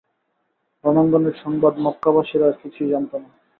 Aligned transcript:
রণাঙ্গনের 0.83 1.35
সংবাদ 1.43 1.73
মক্কাবাসীরা 1.85 2.47
কিছুই 2.61 2.91
জানত 2.91 3.13
না। 3.15 3.29